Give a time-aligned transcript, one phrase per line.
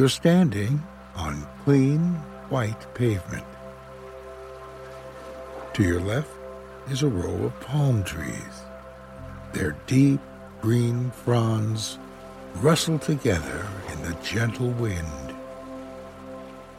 [0.00, 0.82] You're standing
[1.14, 2.14] on clean,
[2.48, 3.44] white pavement.
[5.74, 6.30] To your left
[6.88, 8.62] is a row of palm trees.
[9.52, 10.20] Their deep
[10.62, 11.98] green fronds
[12.62, 15.34] rustle together in the gentle wind.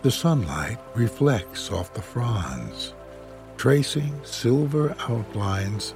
[0.01, 2.95] The sunlight reflects off the fronds,
[3.55, 5.93] tracing silver outlines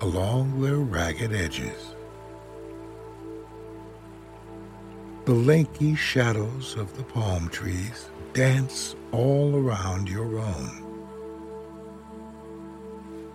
[0.00, 1.96] along their ragged edges.
[5.28, 10.82] The lanky shadows of the palm trees dance all around your own.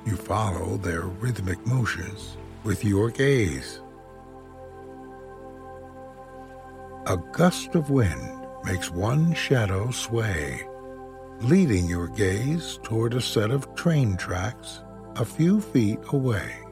[0.03, 3.79] You follow their rhythmic motions with your gaze.
[7.05, 10.67] A gust of wind makes one shadow sway,
[11.41, 14.81] leading your gaze toward a set of train tracks
[15.17, 16.62] a few feet away.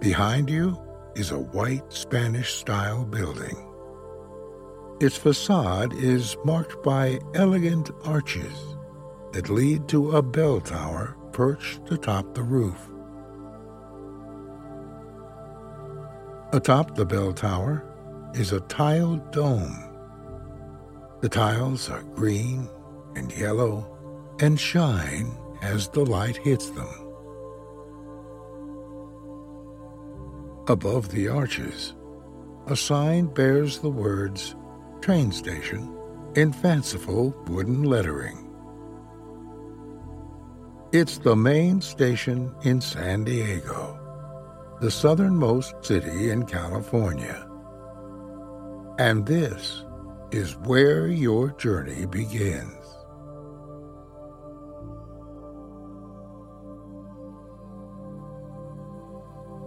[0.00, 0.78] Behind you
[1.14, 3.56] is a white Spanish style building.
[5.00, 8.76] Its facade is marked by elegant arches
[9.32, 12.78] that lead to a bell tower perched atop the roof.
[16.52, 17.84] Atop the bell tower
[18.34, 19.82] is a tiled dome.
[21.20, 22.68] The tiles are green
[23.14, 23.96] and yellow
[24.40, 27.05] and shine as the light hits them.
[30.68, 31.94] Above the arches,
[32.66, 34.56] a sign bears the words
[35.00, 35.96] train station
[36.34, 38.52] in fanciful wooden lettering.
[40.92, 44.02] It's the main station in San Diego
[44.80, 47.48] the southernmost city in California.
[48.98, 49.84] And this
[50.32, 52.95] is where your journey begins.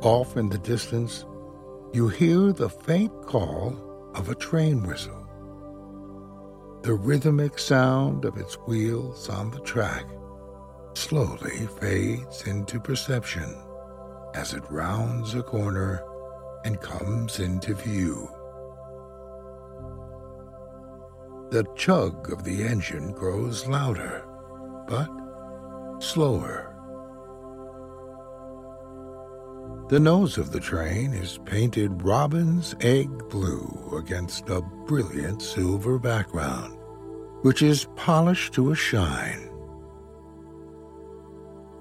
[0.01, 1.25] Off in the distance,
[1.91, 3.75] you hear the faint call
[4.15, 5.27] of a train whistle.
[6.83, 10.05] The rhythmic sound of its wheels on the track
[10.93, 13.53] slowly fades into perception
[14.35, 16.01] as it rounds a corner
[16.63, 18.29] and comes into view.
[21.51, 24.25] The chug of the engine grows louder,
[24.87, 25.09] but
[25.99, 26.68] slower.
[29.89, 36.77] The nose of the train is painted robin's egg blue against a brilliant silver background,
[37.41, 39.49] which is polished to a shine.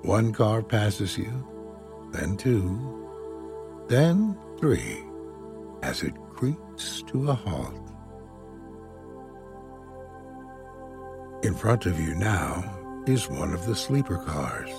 [0.00, 1.46] One car passes you,
[2.10, 5.04] then two, then three,
[5.82, 7.92] as it creaks to a halt.
[11.42, 14.70] In front of you now is one of the sleeper cars.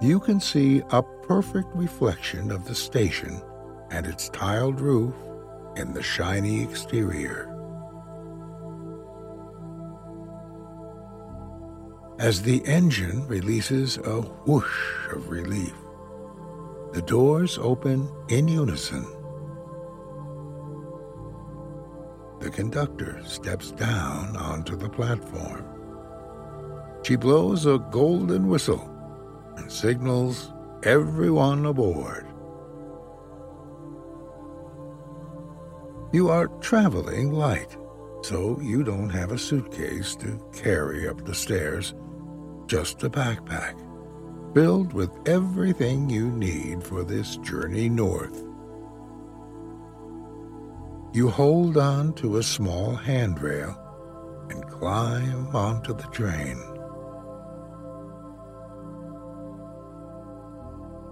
[0.00, 3.42] You can see a perfect reflection of the station
[3.90, 5.14] and its tiled roof
[5.76, 7.52] in the shiny exterior.
[12.20, 15.74] As the engine releases a whoosh of relief,
[16.92, 19.04] the doors open in unison.
[22.38, 25.64] The conductor steps down onto the platform.
[27.02, 28.94] She blows a golden whistle
[29.58, 30.52] and signals
[30.84, 32.26] everyone aboard.
[36.12, 37.76] You are traveling light,
[38.22, 41.94] so you don't have a suitcase to carry up the stairs,
[42.66, 43.78] just a backpack
[44.54, 48.44] filled with everything you need for this journey north.
[51.12, 53.76] You hold on to a small handrail
[54.50, 56.77] and climb onto the train.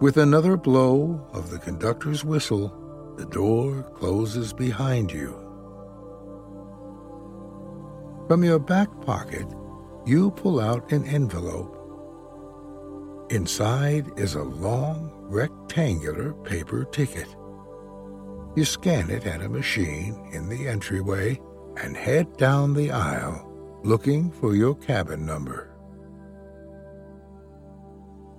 [0.01, 5.43] With another blow of the conductor's whistle, the door closes behind you.
[8.29, 9.47] From your back pocket,
[10.05, 11.77] you pull out an envelope
[13.31, 17.27] Inside is a long, rectangular paper ticket.
[18.55, 21.41] You scan it at a machine in the entryway
[21.77, 23.43] and head down the aisle
[23.83, 25.76] looking for your cabin number.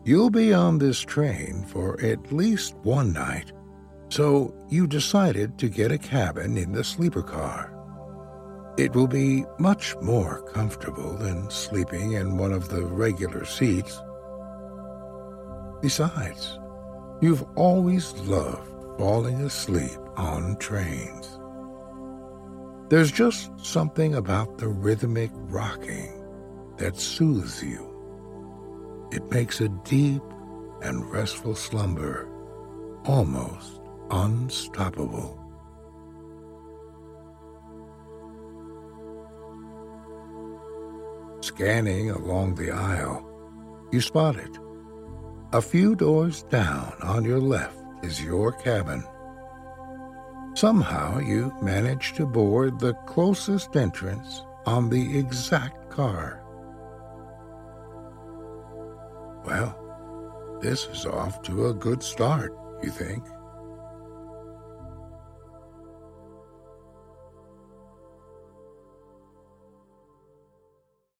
[0.07, 3.51] You'll be on this train for at least one night,
[4.07, 7.74] so you decided to get a cabin in the sleeper car.
[8.77, 14.01] It will be much more comfortable than sleeping in one of the regular seats.
[15.81, 16.57] Besides,
[17.19, 21.38] you've always loved falling asleep on trains.
[22.88, 26.24] There's just something about the rhythmic rocking
[26.77, 27.96] that soothes you.
[29.12, 30.21] It makes a deep
[30.81, 32.30] and restful slumber
[33.06, 33.80] almost
[34.12, 35.39] unstoppable.
[41.42, 43.25] Scanning along the aisle,
[43.92, 44.57] you spot it.
[45.54, 49.04] A few doors down on your left is your cabin.
[50.56, 56.44] Somehow you manage to board the closest entrance on the exact car.
[59.47, 62.53] Well, this is off to a good start,
[62.83, 63.23] you think.